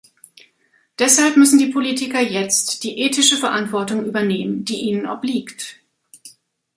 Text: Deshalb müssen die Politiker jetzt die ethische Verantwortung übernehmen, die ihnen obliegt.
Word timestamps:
Deshalb 0.97 1.37
müssen 1.37 1.59
die 1.59 1.69
Politiker 1.71 2.19
jetzt 2.21 2.83
die 2.83 2.97
ethische 3.01 3.37
Verantwortung 3.37 4.03
übernehmen, 4.03 4.65
die 4.65 4.77
ihnen 4.81 5.05
obliegt. 5.05 5.75